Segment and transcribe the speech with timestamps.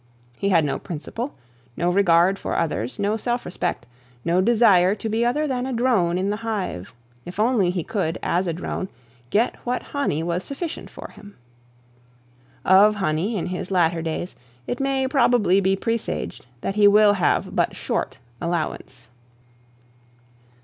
[0.35, 1.35] He had no principle,
[1.77, 3.85] no regard for others, no self respect,
[4.25, 6.91] no desire to be other than a drone in a hive,
[7.23, 8.89] if only he could, as a drone,
[9.29, 11.35] get what honey was sufficient for him.
[12.65, 14.35] Of honey, in his latter days,
[14.65, 19.07] it may probably be presaged, that he will have but short allowance.